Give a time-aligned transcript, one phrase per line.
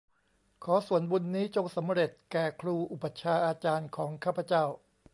[0.63, 4.63] ขอส่วนบุญนี้จงสำเร็จแก่ครูอุปัชฌาย์อาจารย์ของข้าพเจ้า